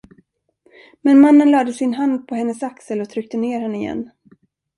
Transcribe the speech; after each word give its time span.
Men 1.01 1.19
mannen 1.21 1.51
lade 1.51 1.73
sin 1.73 1.93
hand 1.93 2.27
på 2.27 2.35
hennes 2.35 2.63
axel 2.63 3.01
och 3.01 3.09
tryckte 3.09 3.37
ner 3.37 3.61
henne 3.61 3.77
igen. 3.77 4.09